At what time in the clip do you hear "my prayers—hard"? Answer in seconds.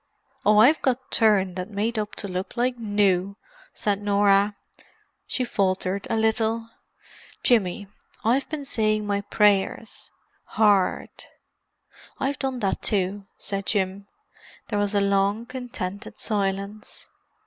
9.05-11.11